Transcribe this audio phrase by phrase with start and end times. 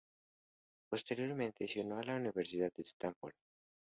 [0.89, 3.35] Posteriormente, se unió a la Universidad de Stanford.